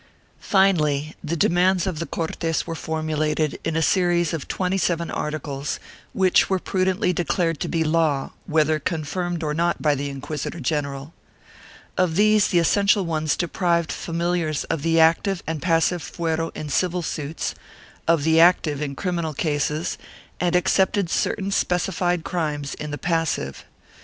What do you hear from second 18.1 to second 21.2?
the active in criminal cases, and excepted